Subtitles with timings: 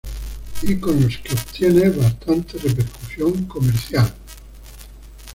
[0.63, 4.11] Y con los que obtiene bastante repercusión comercial.